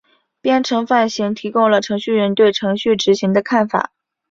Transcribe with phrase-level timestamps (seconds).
[0.41, 3.91] 编程范型提供了程序员对程序执行的看法。